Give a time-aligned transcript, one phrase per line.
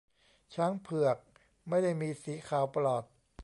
[0.53, 1.17] ช้างเผือก
[1.69, 3.03] ไม่ได้มีสีขาวปลอด